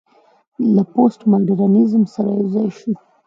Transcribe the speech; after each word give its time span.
له 0.75 0.83
پوسټ 0.93 1.21
ماډرنيزم 1.31 2.03
سره 2.13 2.29
يوځاى 2.39 2.67
شو 2.77 2.91